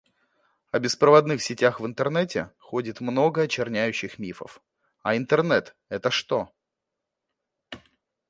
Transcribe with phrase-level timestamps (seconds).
[0.71, 4.59] «О беспроводных сетях в интернете ходит много очерняющих мифов».—
[5.03, 6.51] «А интернет это что?»